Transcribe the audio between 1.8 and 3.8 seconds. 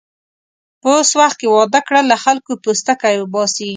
کړل، له خلکو پوستکی اوباسي.